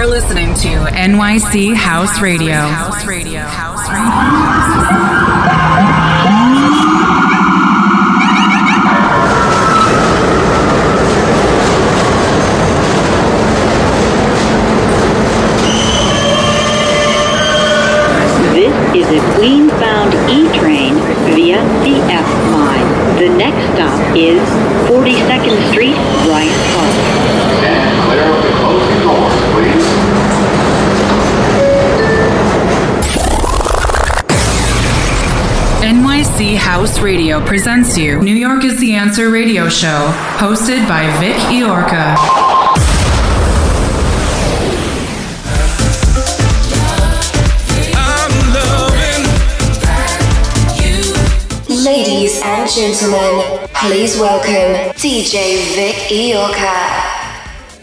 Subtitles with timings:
[0.00, 2.54] You're listening to NYC House Radio.
[2.54, 3.40] House Radio.
[3.40, 4.00] House Radio.
[36.40, 42.16] House Radio presents you New York is the Answer radio show, hosted by Vic Iorca.
[51.84, 57.09] Ladies and gentlemen, please welcome DJ Vic Iorca.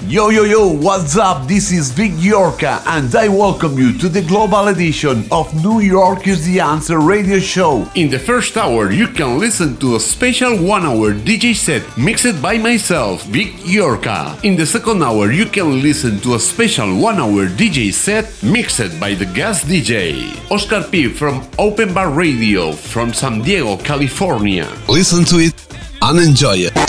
[0.08, 1.50] Yo, yo, yo, what's up?
[1.50, 6.27] This is Vic Yorka, and I welcome you to the global edition of New York
[6.27, 7.86] is the Answer radio show.
[7.94, 12.41] In the first hour, you can listen to a special one hour DJ set mixed
[12.41, 14.41] by myself, Vic Yorka.
[14.46, 18.98] In the second hour, you can listen to a special one hour DJ set mixed
[19.02, 21.10] by the guest DJ, Oscar P.
[21.10, 24.71] from Open Bar Radio from San Diego, California.
[24.88, 25.54] Listen to it
[26.02, 26.87] and enjoy it.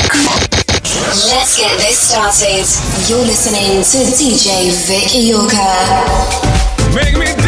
[1.26, 2.64] Let's get this started.
[3.10, 6.94] You're listening to DJ Vic Iorca.
[6.94, 7.47] Make me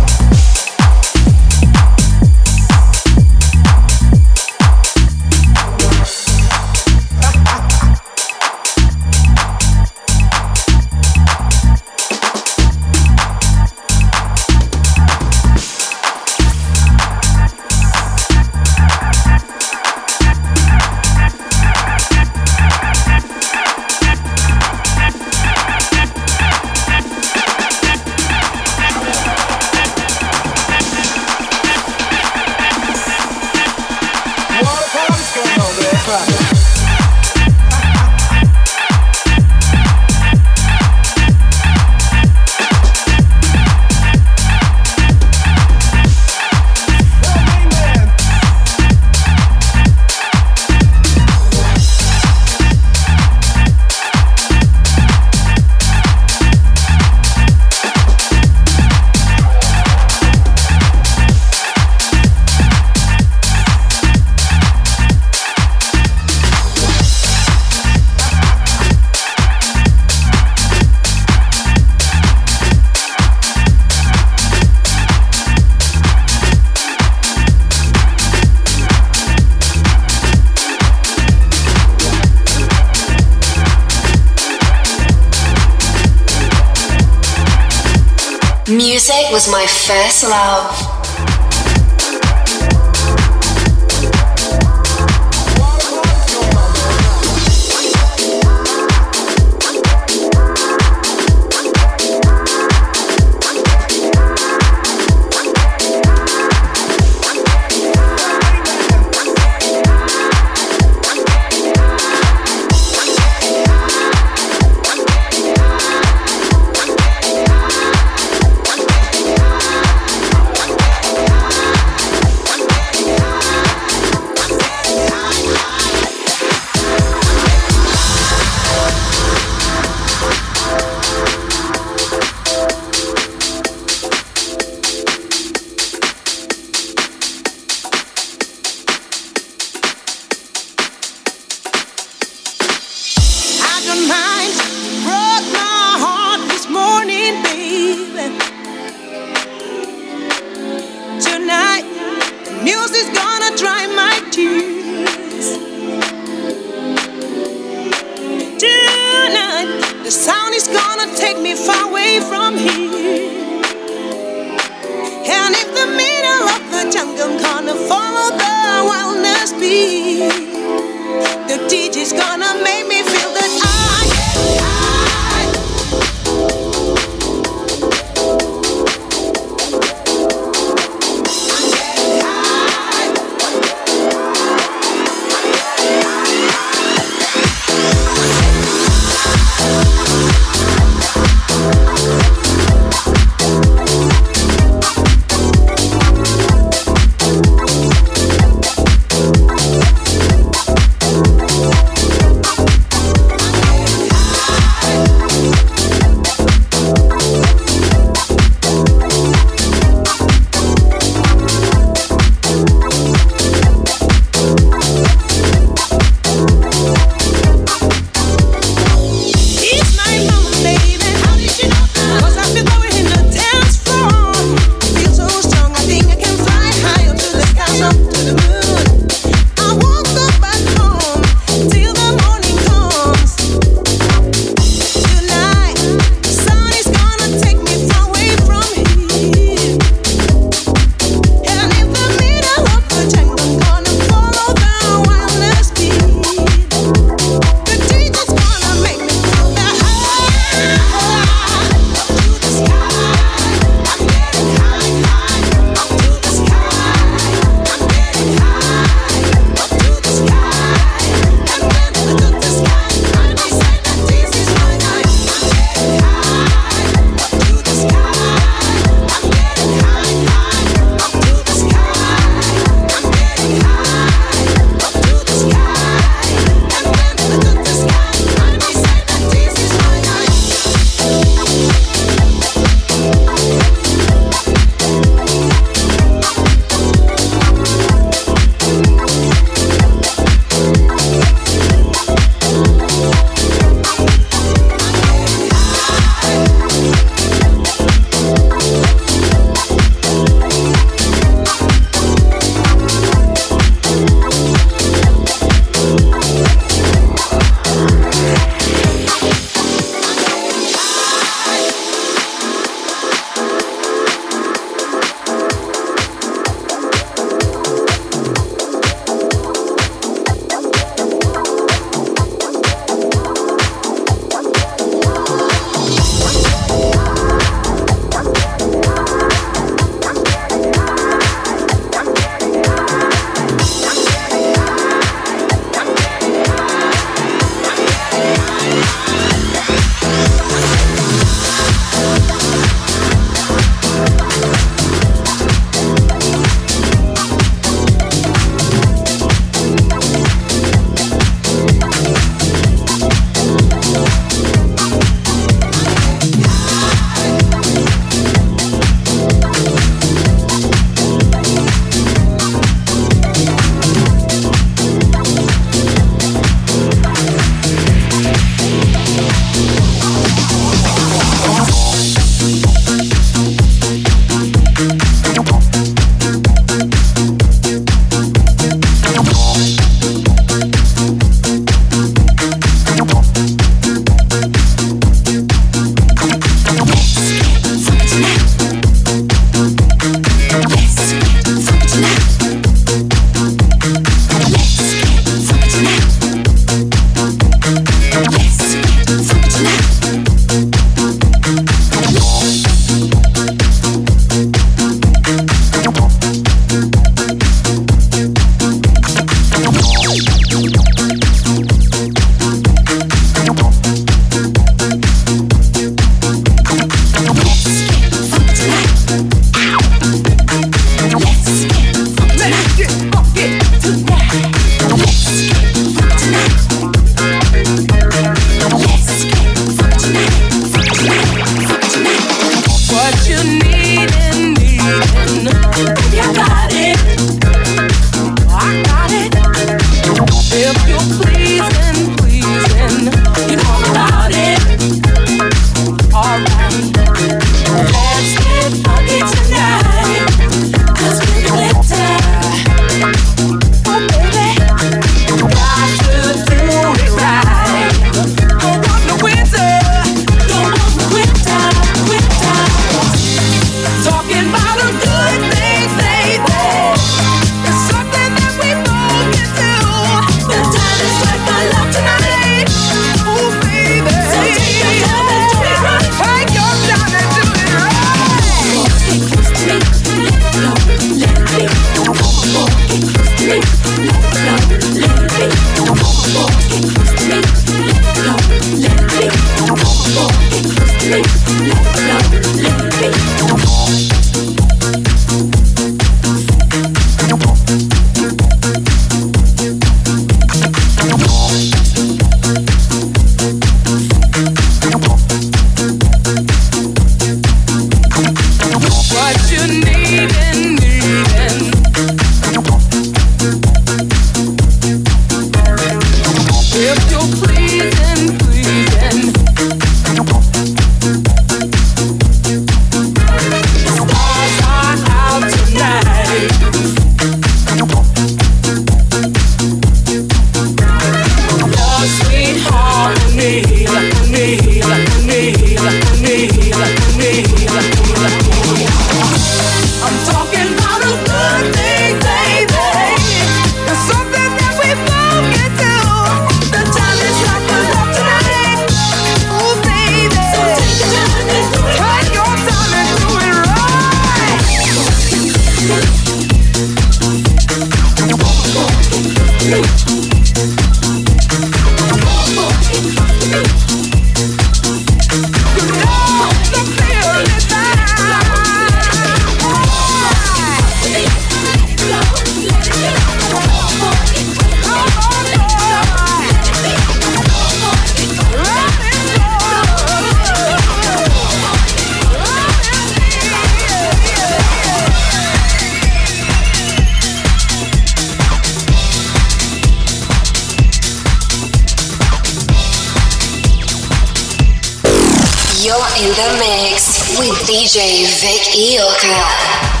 [597.37, 600.00] with DJ Vic Iorka.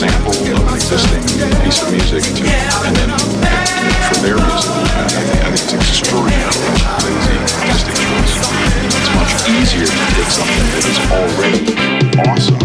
[0.00, 1.20] sample of an existing
[1.60, 2.42] piece of music to,
[2.86, 3.10] and then
[4.08, 6.72] from their music, I think, I think it's extraordinarily
[7.04, 8.34] lazy artistic choice.
[8.96, 11.60] It's much easier to take something that is already
[12.30, 12.59] awesome.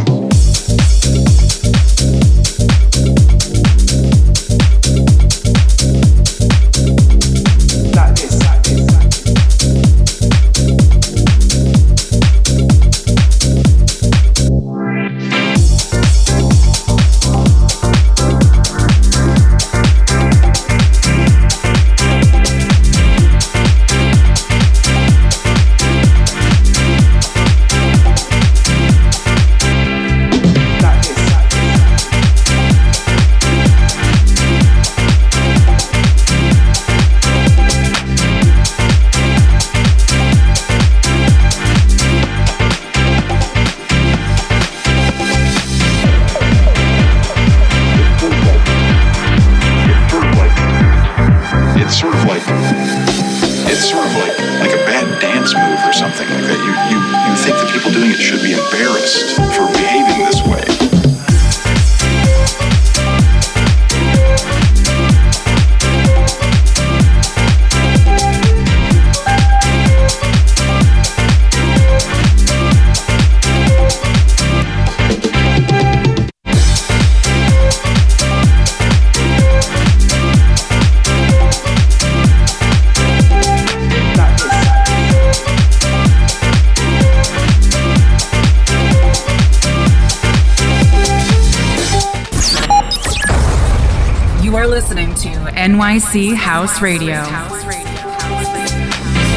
[95.95, 97.23] NYC House Radio.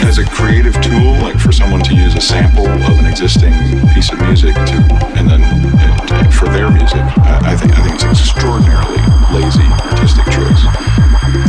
[0.03, 3.55] As a creative tool, like for someone to use a sample of an existing
[3.95, 4.75] piece of music to,
[5.15, 8.99] and then and for their music, I, I think I think it's extraordinarily
[9.31, 10.67] lazy artistic choice.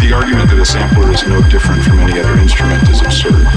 [0.06, 3.50] The argument that a sampler is no different from any other instrument is absurd.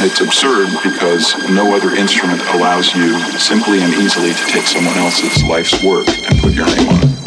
[0.00, 5.44] It's absurd because no other instrument allows you simply and easily to take someone else's
[5.44, 7.25] life's work and put your name on it.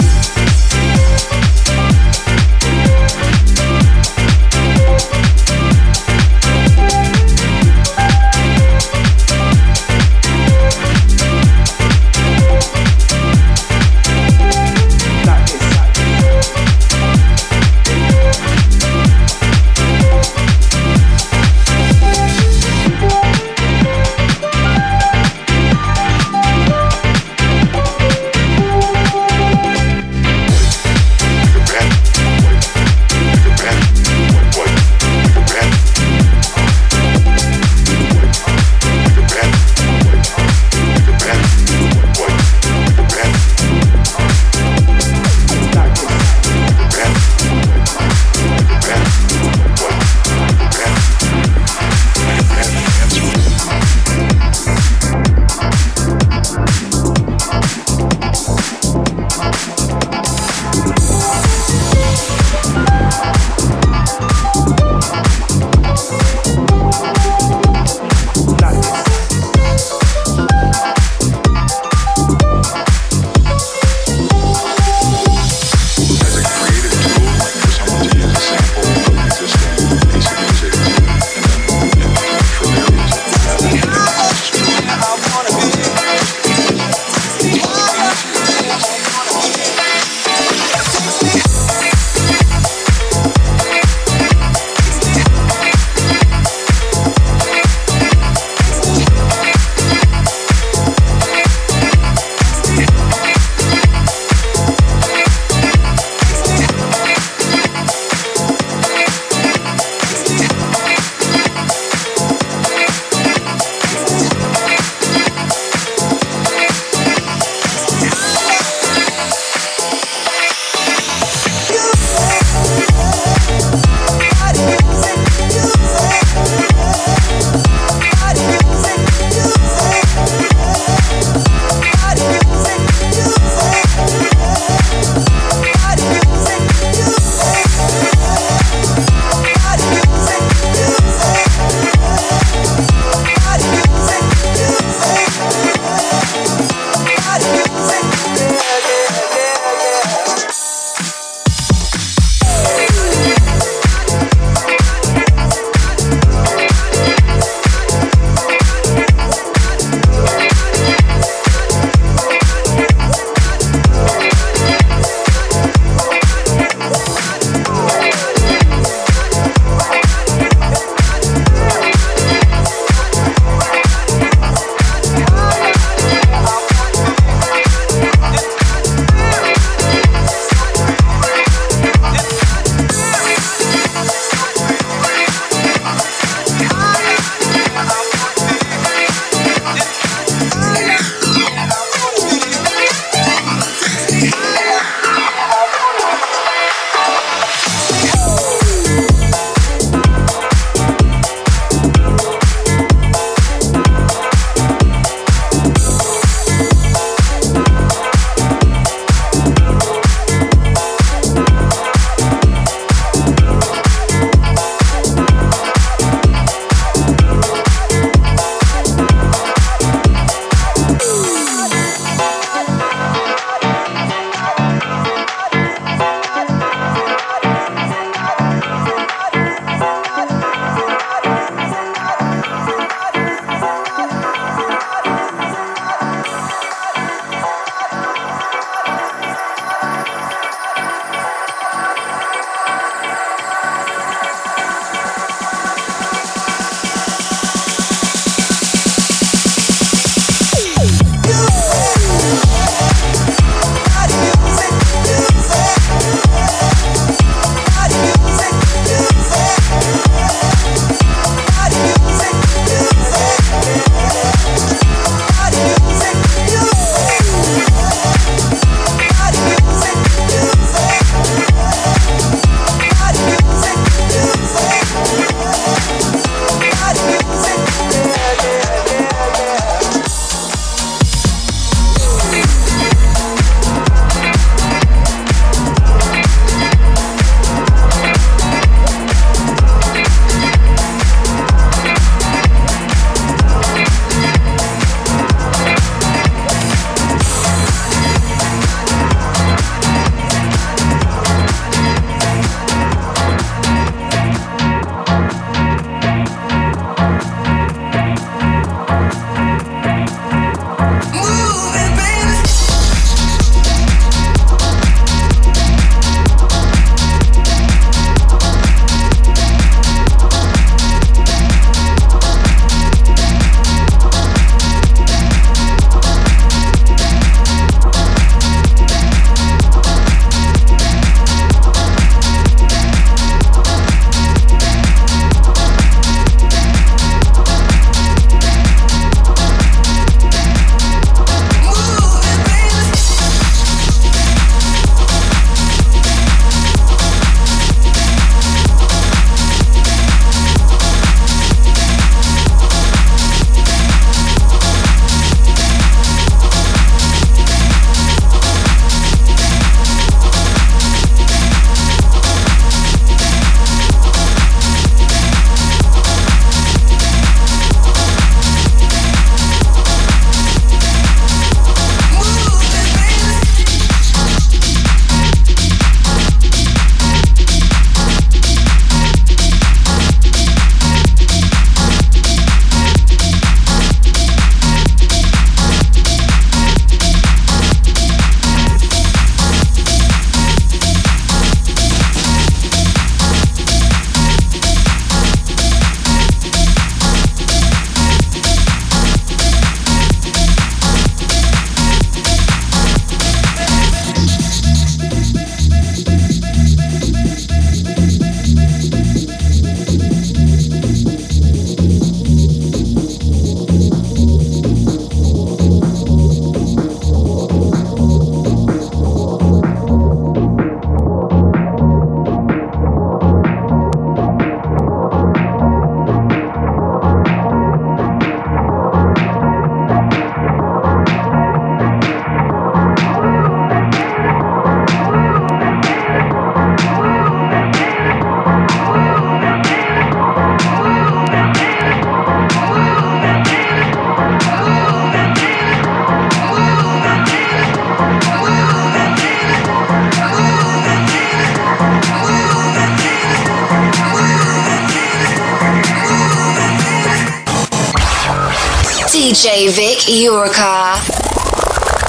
[459.39, 460.99] DJ Vic Iorka.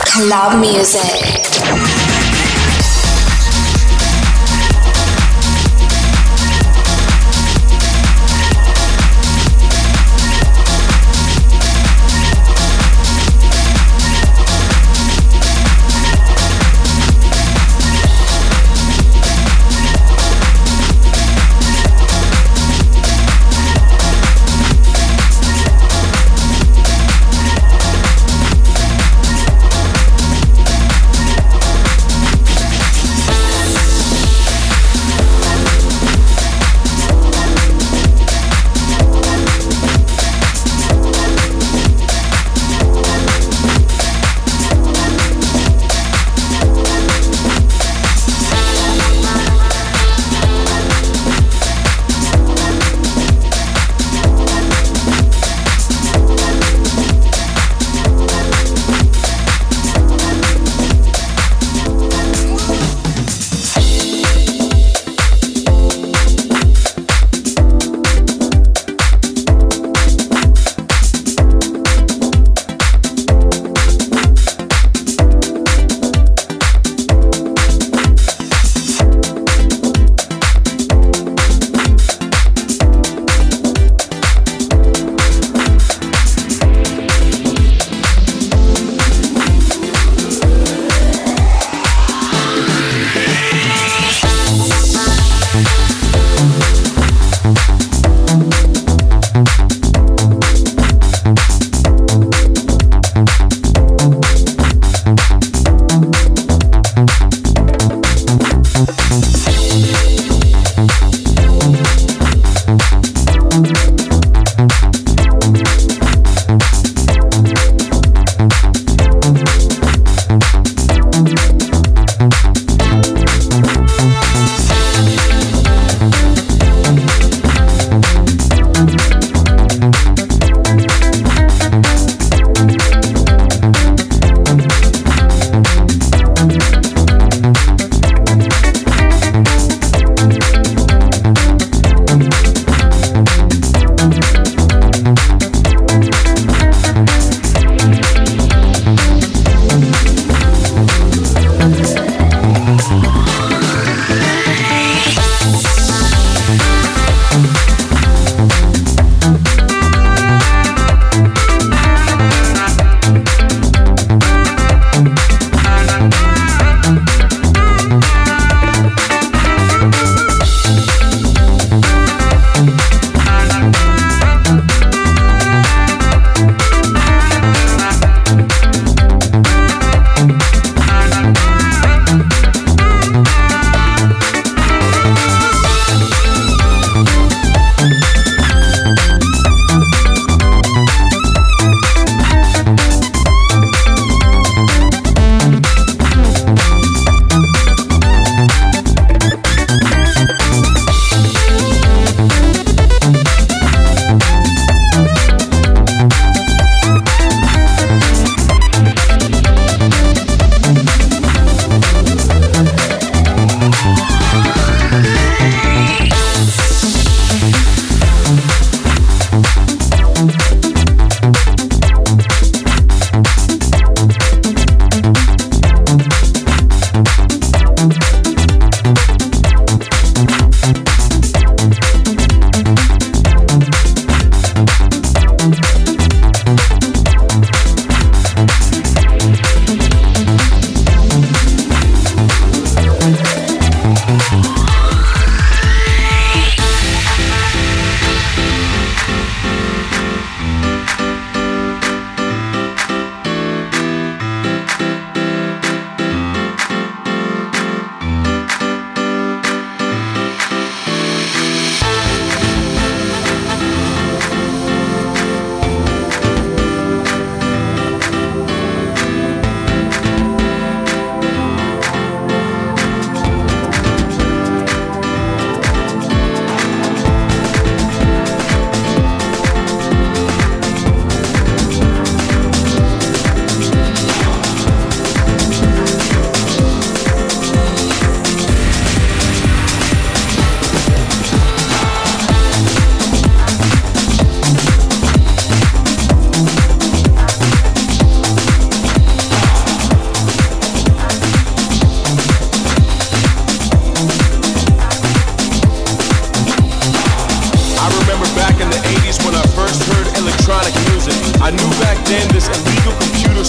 [0.04, 1.39] Club music.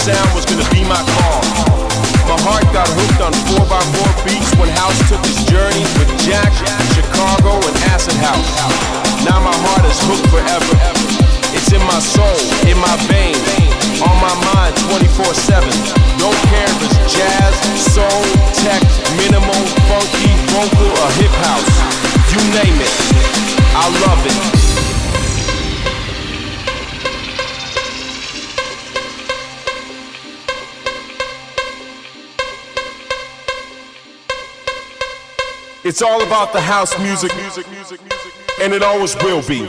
[0.01, 1.41] Sound was gonna be my call.
[2.25, 6.49] My heart got hooked on 4x4 beats when House took his journey with Jack,
[6.97, 8.49] Chicago, and Acid House.
[9.21, 10.73] Now my heart is hooked forever.
[11.53, 13.45] It's in my soul, in my veins,
[14.01, 15.69] on my mind 24-7.
[16.17, 17.53] Don't care if it's jazz,
[17.93, 18.21] soul,
[18.57, 18.81] tech,
[19.21, 21.73] minimal, funky, vocal, or hip house.
[22.33, 22.93] You name it.
[23.77, 24.60] I love it.
[35.91, 37.33] It's all about the house music,
[38.61, 39.59] and it always will be.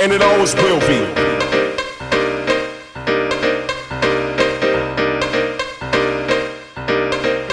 [0.00, 1.04] And it always will be.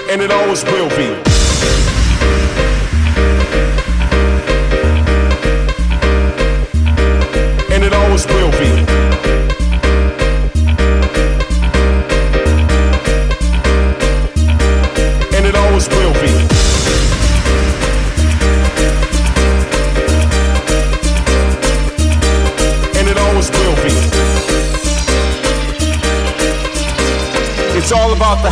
[0.10, 1.10] And it always will be.
[7.74, 8.55] And it always will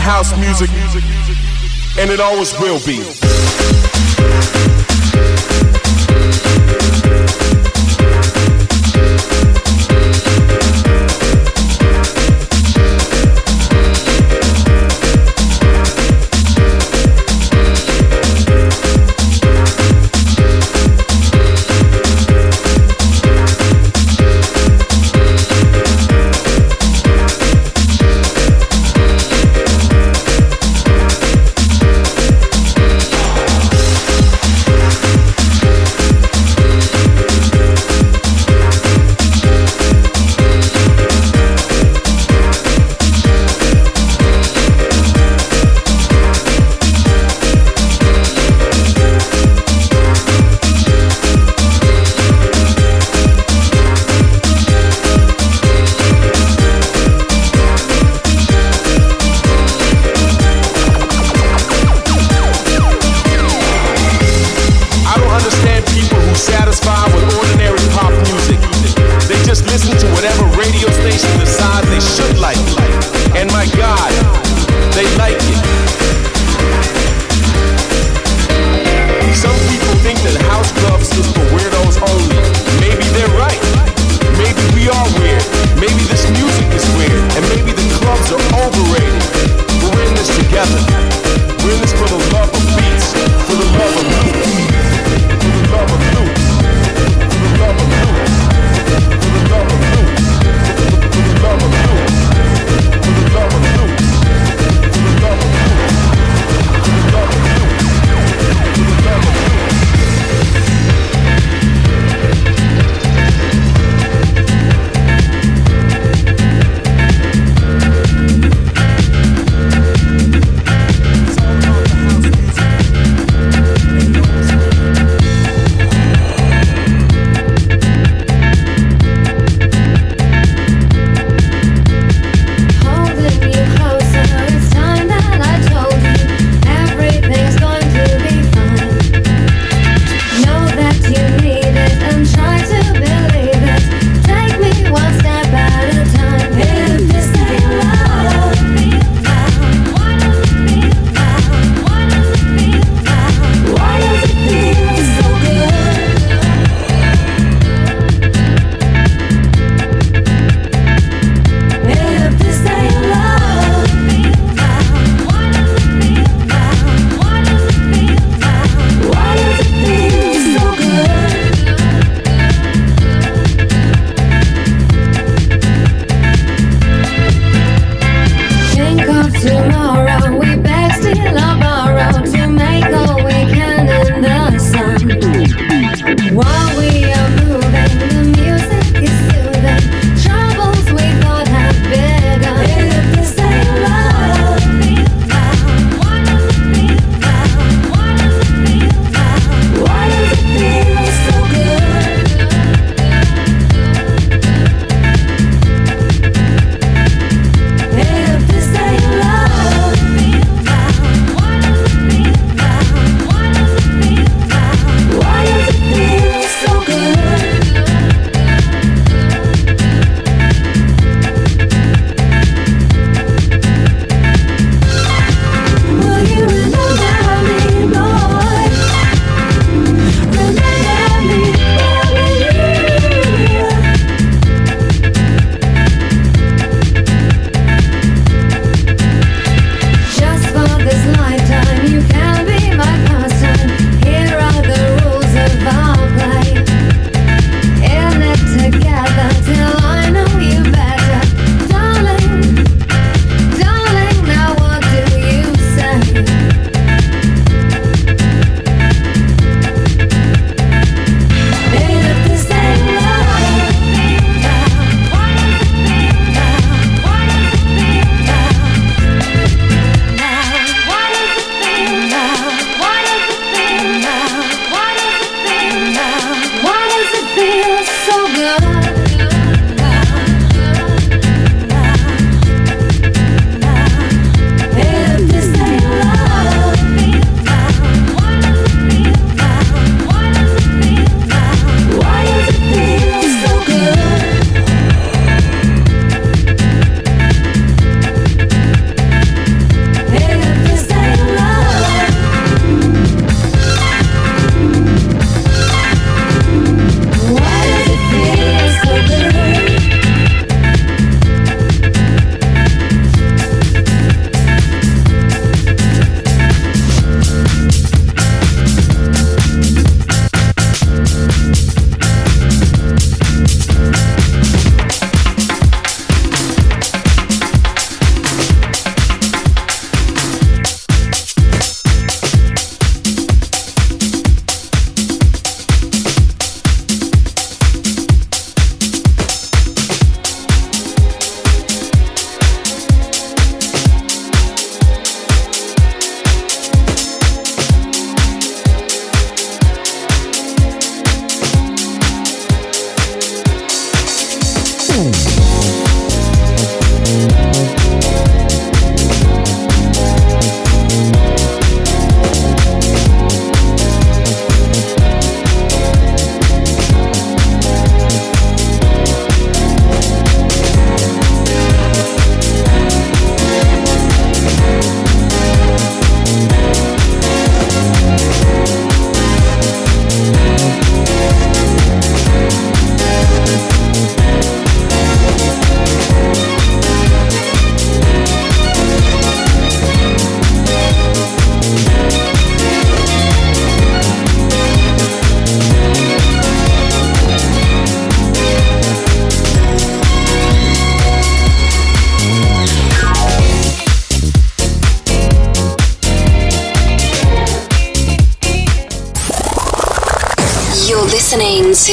[0.04, 0.70] house music,
[1.98, 3.23] and it always will be.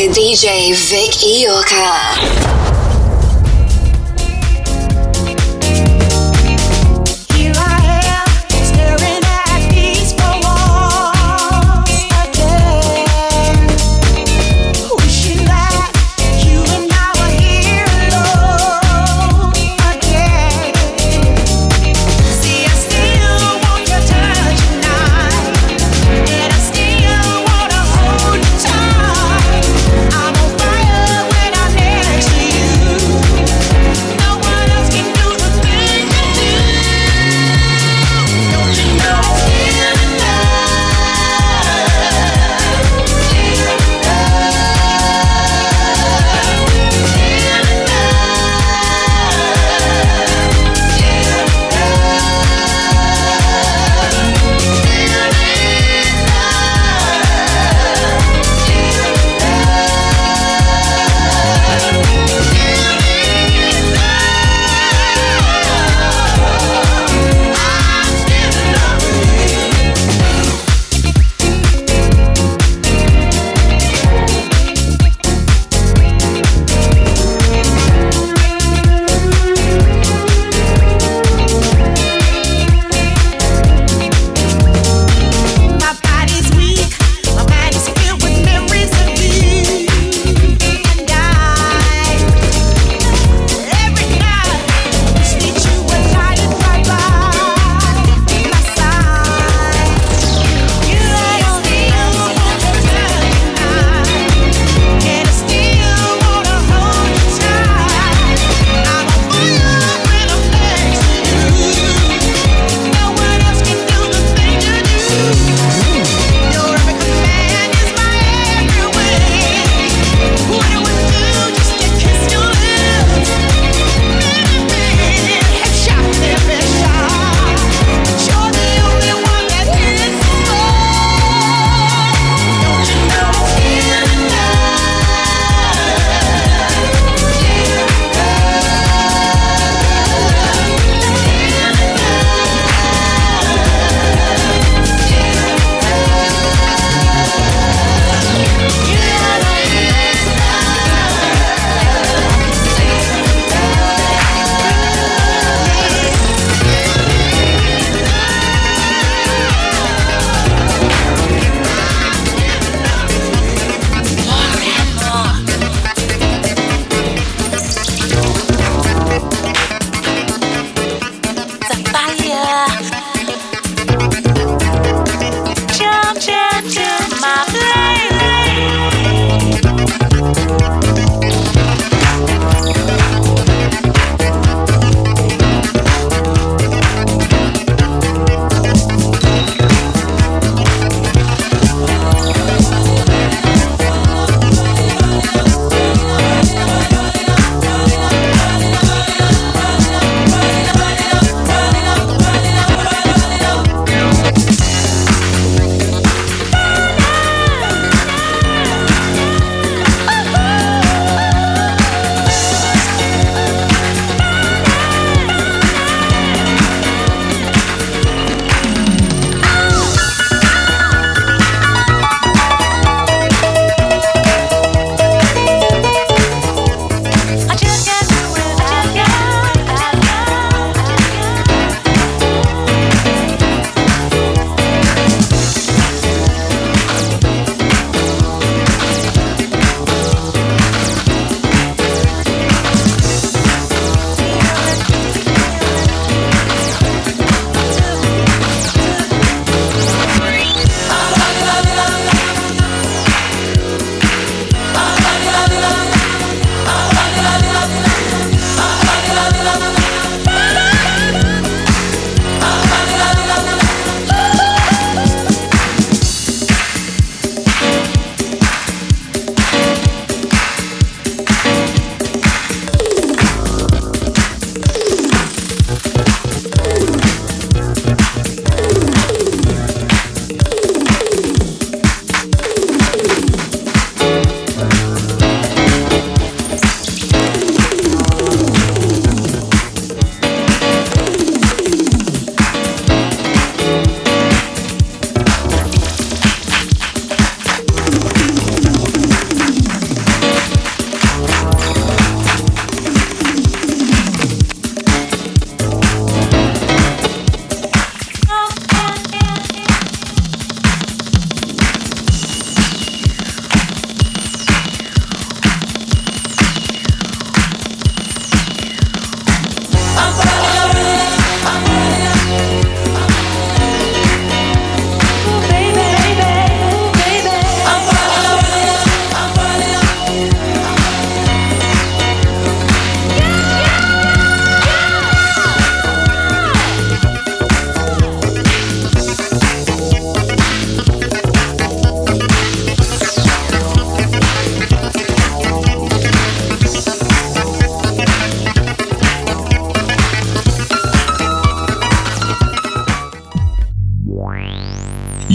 [0.00, 2.49] To DJ Vic Iorka.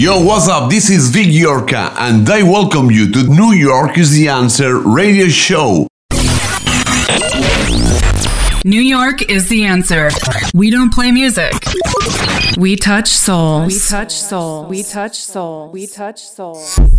[0.05, 0.69] Yo, what's up?
[0.69, 5.29] This is Vic Yorka, and I welcome you to New York is the Answer radio
[5.29, 5.87] show.
[8.63, 10.11] New York is the answer.
[10.53, 11.53] We don't play music.
[12.55, 13.73] We touch souls.
[13.73, 14.65] We touch soul.
[14.65, 15.71] We touch soul.
[15.71, 16.59] We touch soul.
[16.59, 16.94] We touch soul.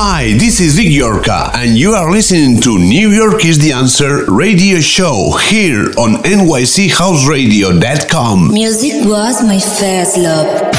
[0.00, 4.24] Hi, this is Vic Yorka, and you are listening to New York is the Answer
[4.30, 8.52] radio show here on NYCHouseradio.com.
[8.52, 10.72] Music was my first love.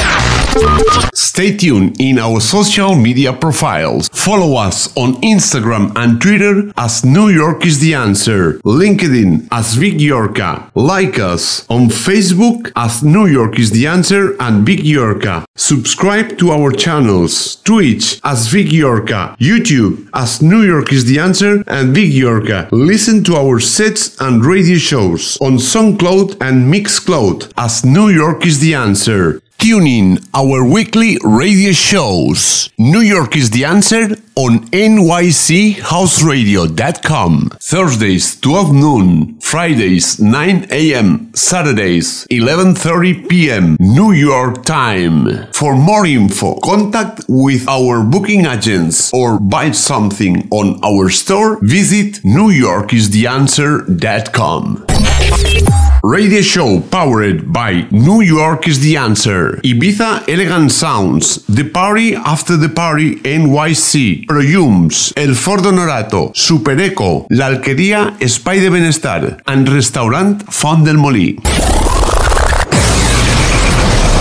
[1.14, 4.09] Stay tuned in our social media profiles.
[4.30, 9.94] Follow us on Instagram and Twitter as New York is the Answer, LinkedIn as Vic
[9.94, 10.70] Yorka.
[10.76, 15.42] Like us on Facebook as New York is the Answer and Vic Yorka.
[15.56, 21.64] Subscribe to our channels, Twitch as Vic Yorka, YouTube as New York is the Answer
[21.66, 22.68] and Vic Yorka.
[22.70, 28.60] Listen to our sets and radio shows on SoundCloud and Mixcloud as New York is
[28.60, 29.42] the Answer.
[29.60, 32.70] Tune in our weekly radio shows.
[32.78, 37.50] New York is the answer on nychouseradio.com.
[37.60, 43.76] Thursdays 12 noon, Fridays 9 a.m., Saturdays 11:30 p.m.
[43.78, 45.28] New York time.
[45.52, 52.22] For more info, contact with our booking agents or buy something on our store, visit
[52.24, 54.86] newyorkistheanswer.com.
[56.02, 59.60] Radio show powered by New York is the answer.
[59.62, 67.26] Ibiza Elegant Sounds, The Party After the Party NYC, Proyums, El Fordo Norato, Super Eco,
[67.30, 71.36] La Alquería Espai de Benestar, and Restaurant Font del Molí.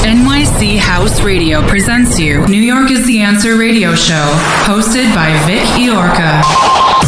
[0.03, 4.27] NYC House Radio presents you New York is the Answer radio show,
[4.65, 6.98] hosted by Vic Yorka.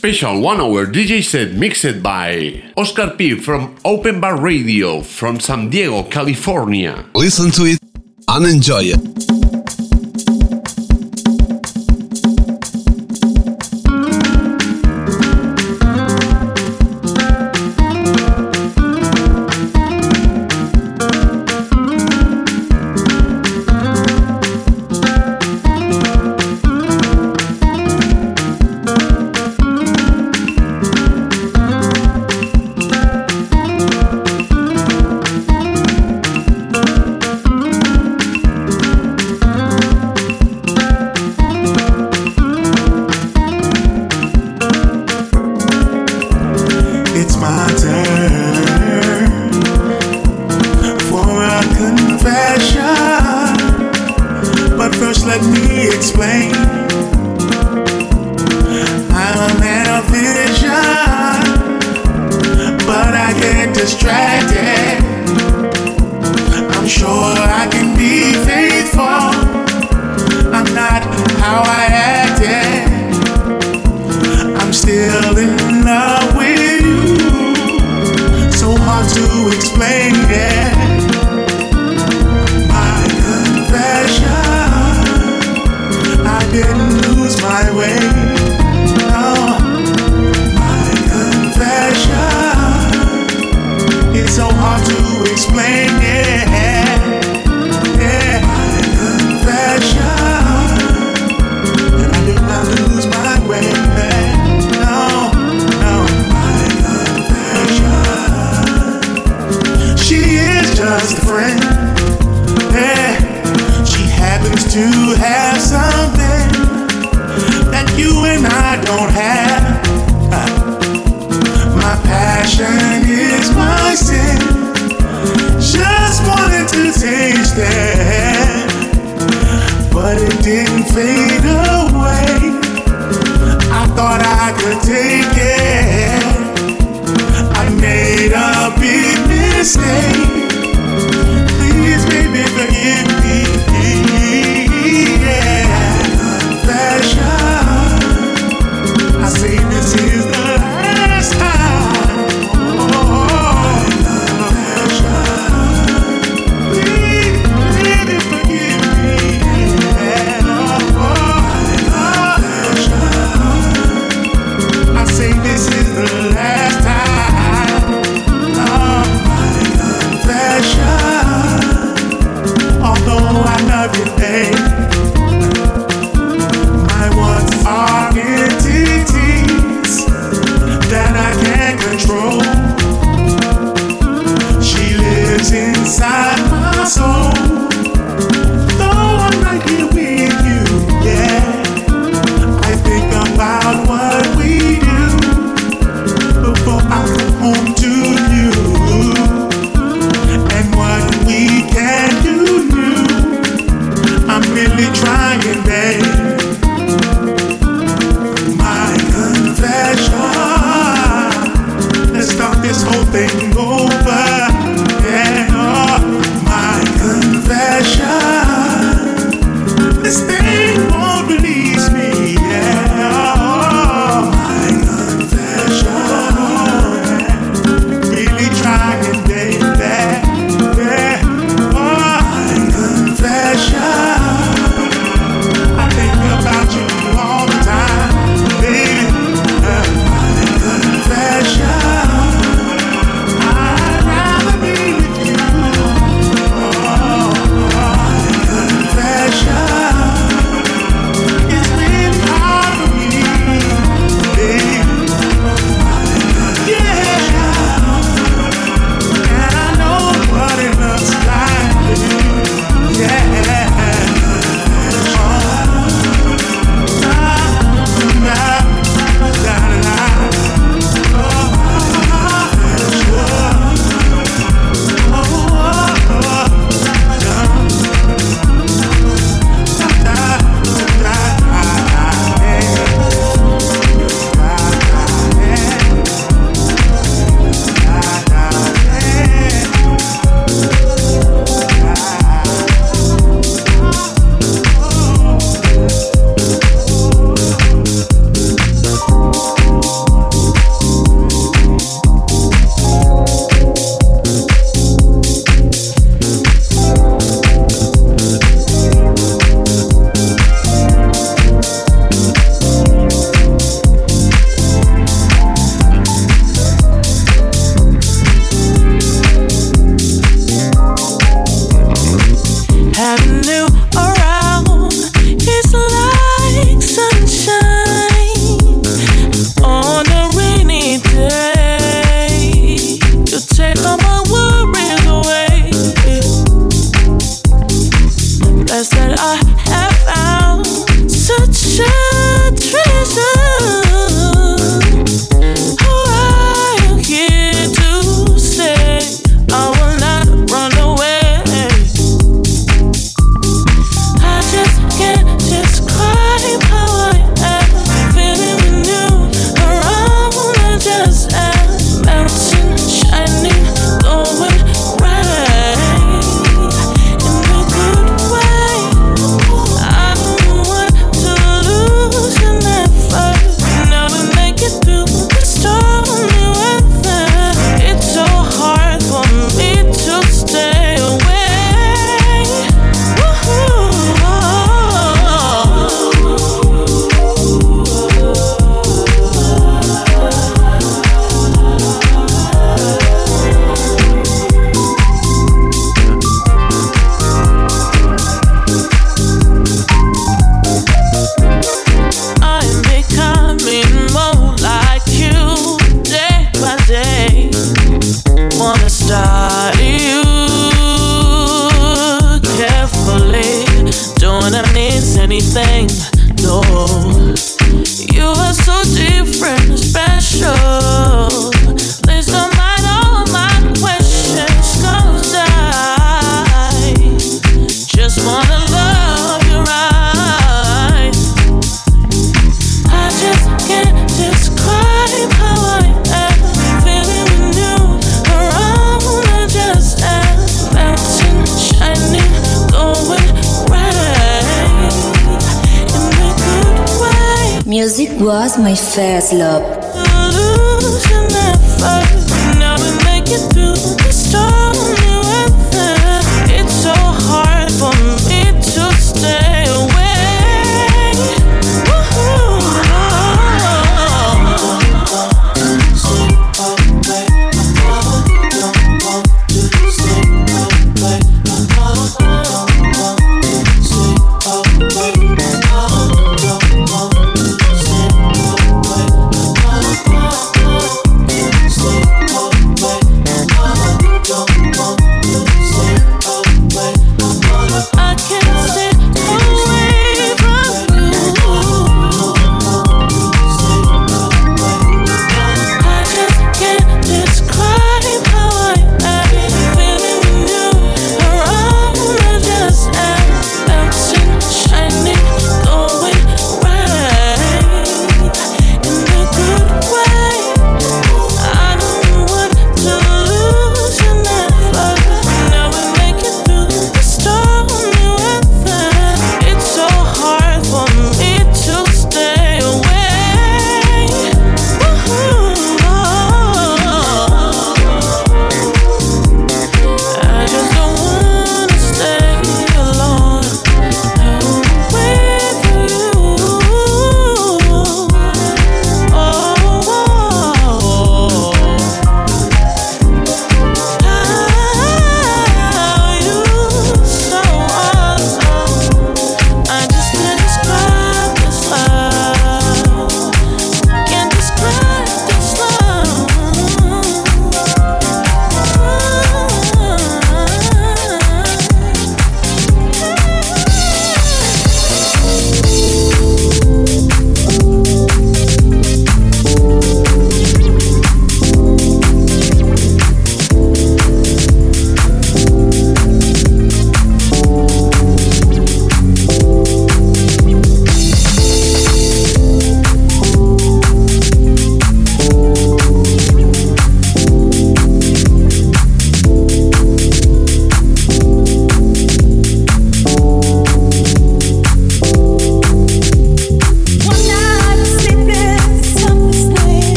[0.00, 5.68] Special one hour DJ set mixed by Oscar P from Open Bar Radio from San
[5.68, 7.04] Diego, California.
[7.14, 7.78] Listen to it
[8.26, 9.39] and enjoy it.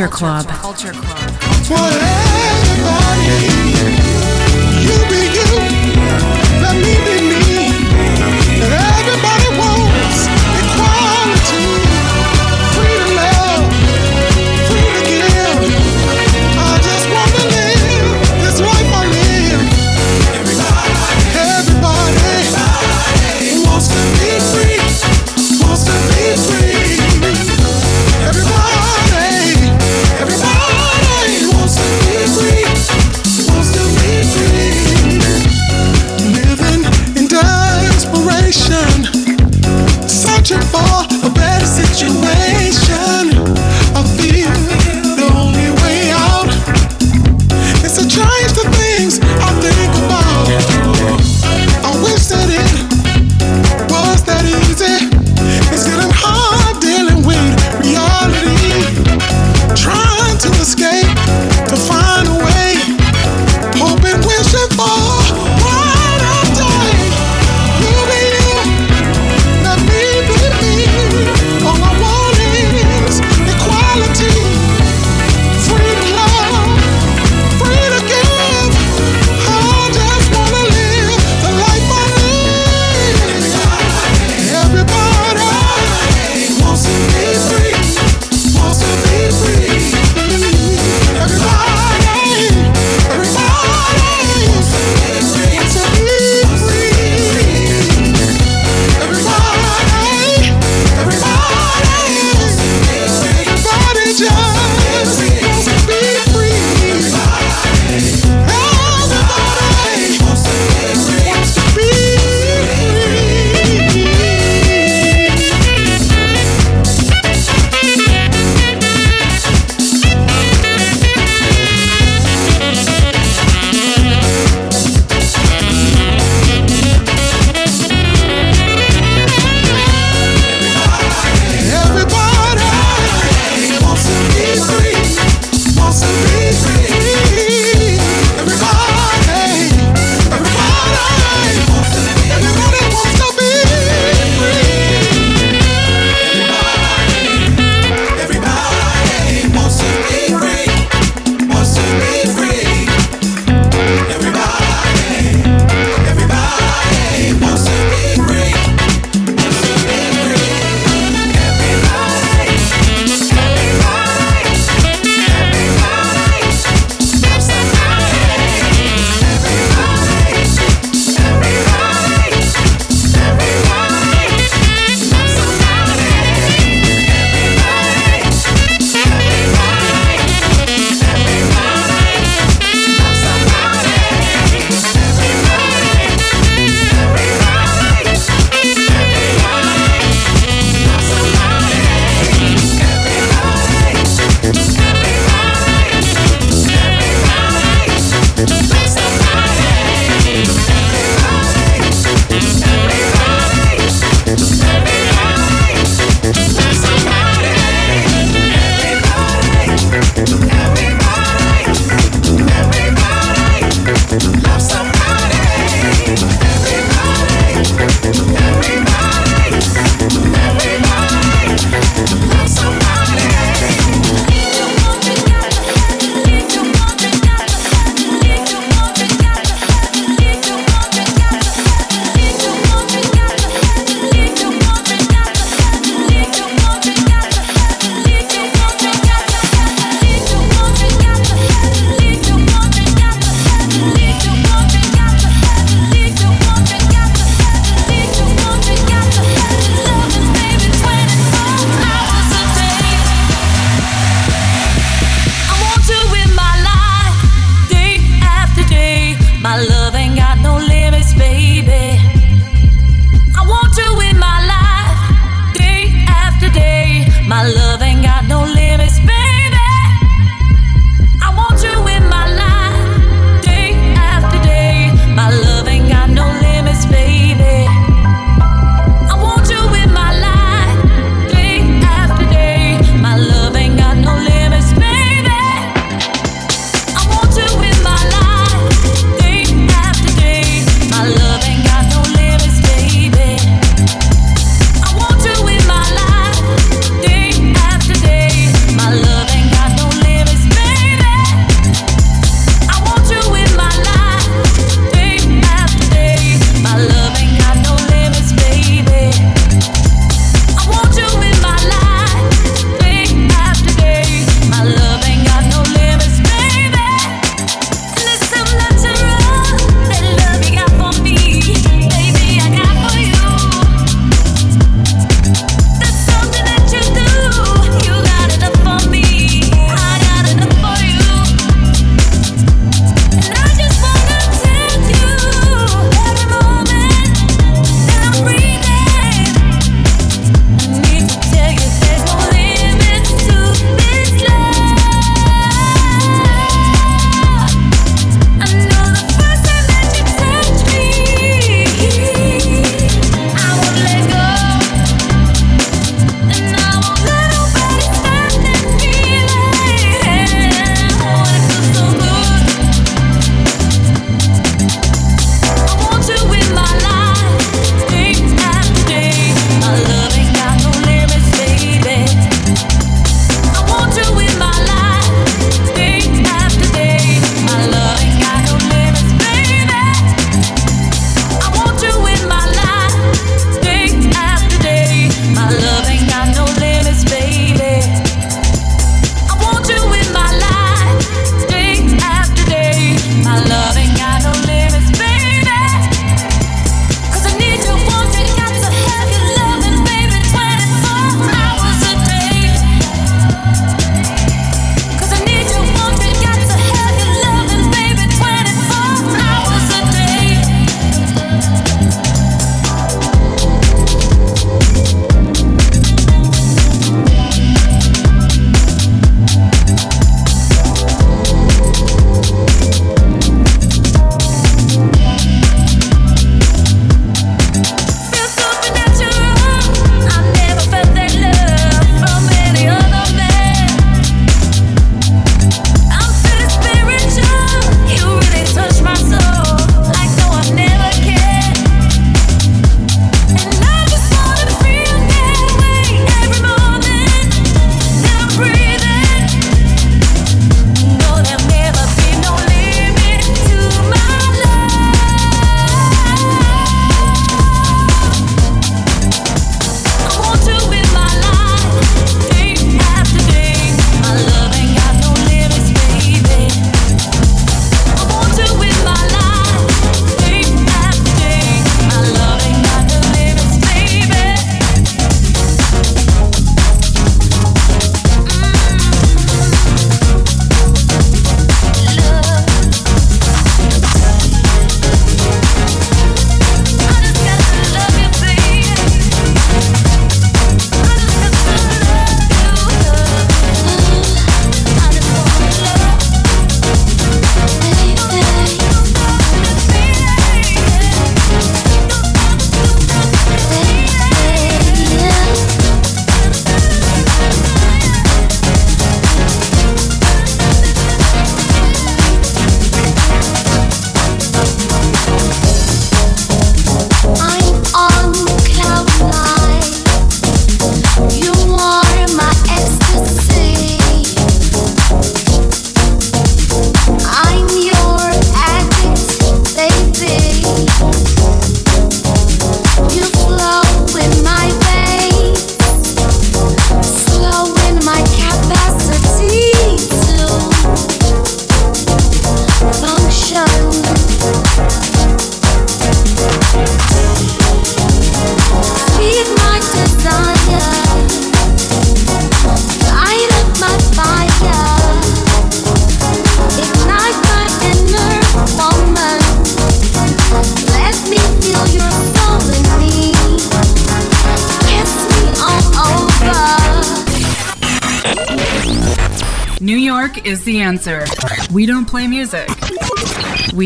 [0.00, 0.59] Culture Club.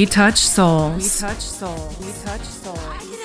[0.05, 1.23] We touch souls.
[1.23, 1.95] We touch soul.
[1.99, 3.24] We touch soul.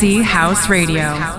[0.00, 1.37] House Radio.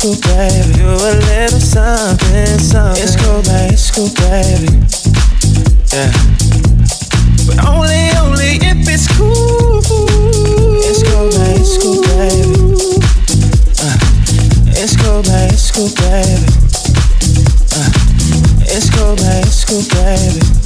[0.00, 0.74] cool, baby.
[0.74, 3.02] Do a little something, something.
[3.02, 3.74] It's cool, baby.
[3.74, 4.70] It's cool, baby.
[5.92, 6.12] Yeah.
[7.46, 9.82] But only, only if it's cool.
[10.86, 11.60] It's cool, baby.
[11.60, 12.78] It's cool, baby.
[13.82, 13.98] Uh,
[14.78, 15.54] it's cool, baby.
[15.54, 16.46] It's cool, baby.
[17.74, 17.90] Uh,
[18.70, 19.46] it's cool, baby.
[19.46, 20.57] It's cool, baby.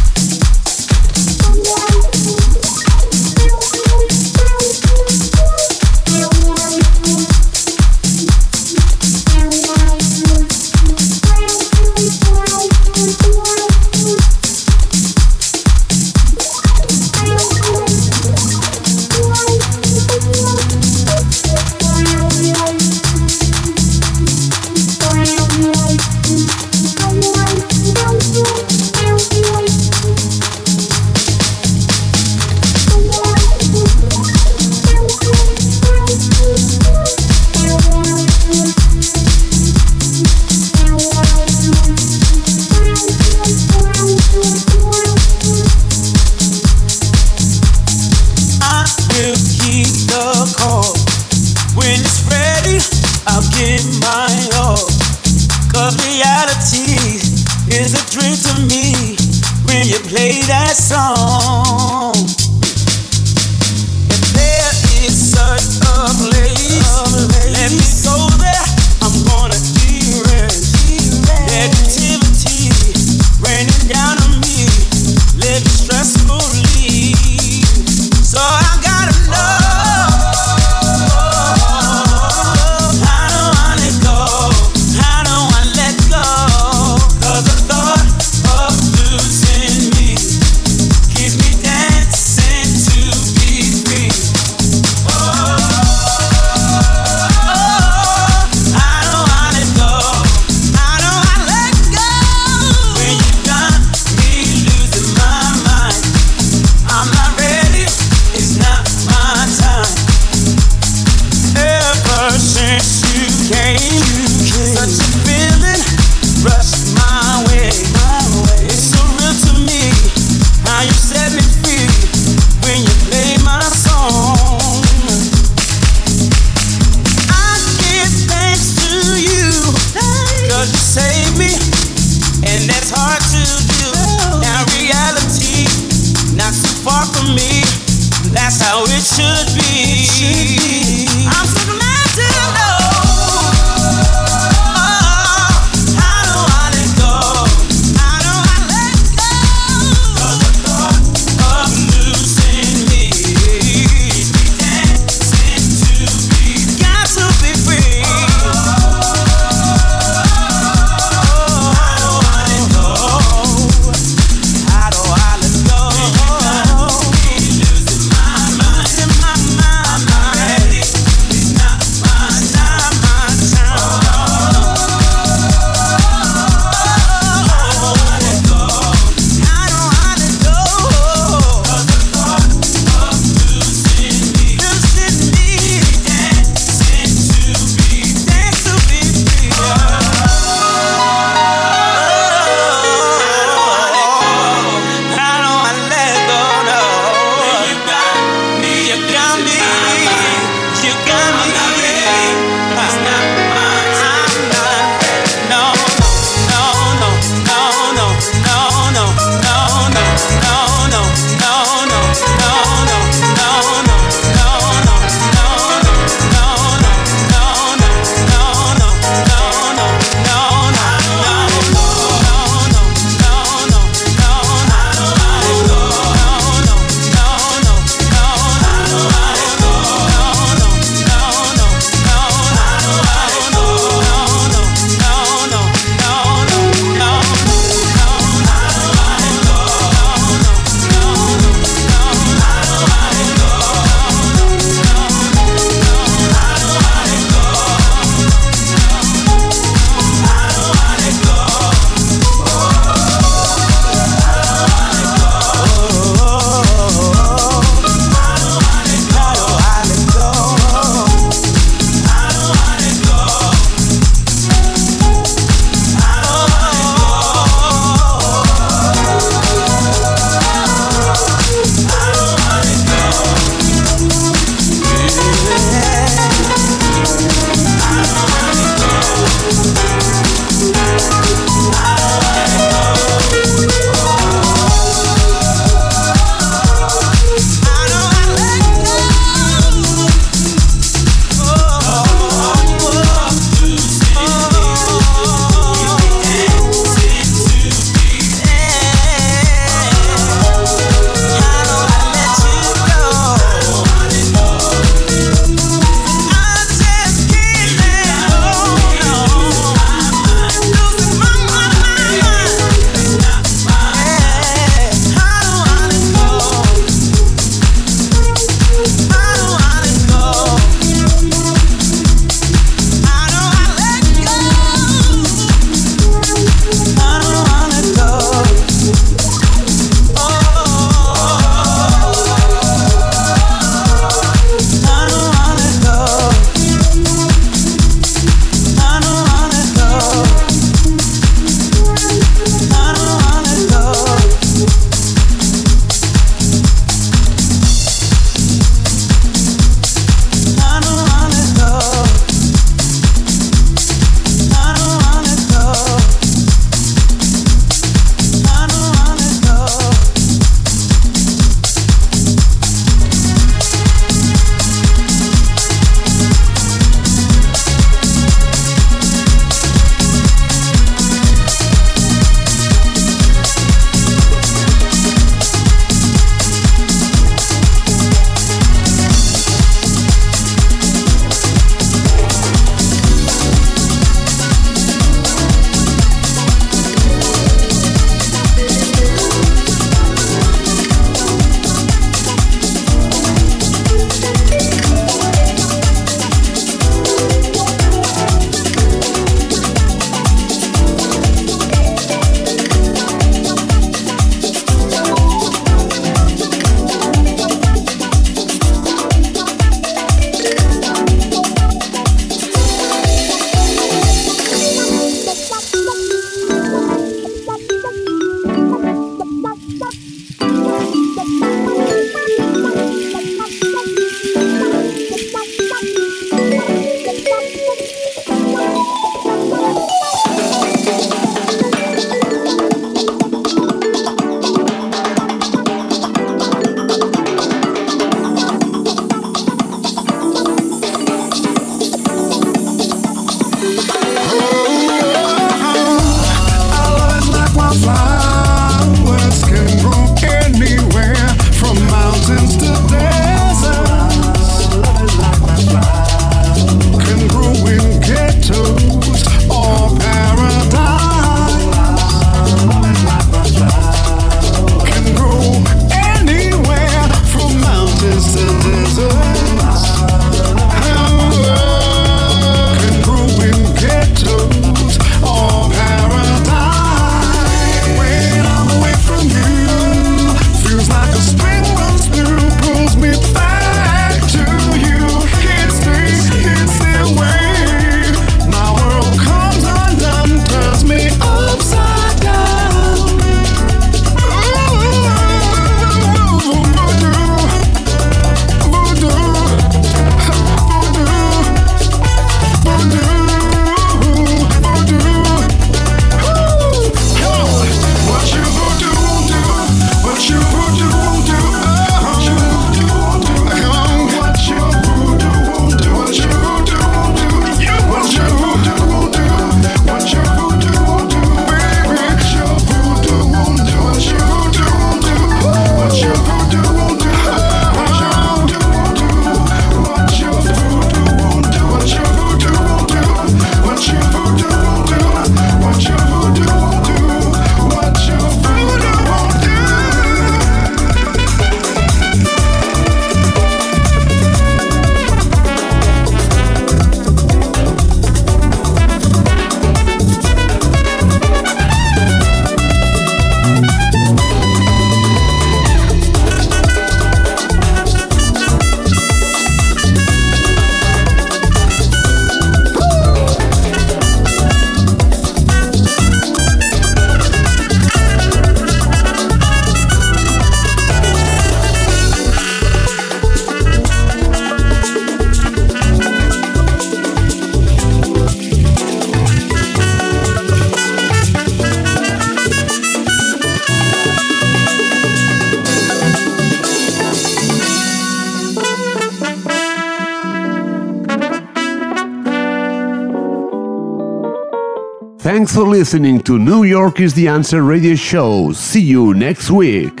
[595.56, 598.52] For listening to New York is the Answer radio show.
[598.52, 600.00] See you next week.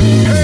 [0.00, 0.41] Hey,